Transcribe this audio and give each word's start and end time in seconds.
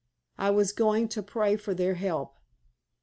I 0.39 0.49
was 0.49 0.71
going 0.71 1.09
to 1.09 1.21
pray 1.21 1.55
for 1.55 1.75
their 1.75 1.93
help. 1.93 2.39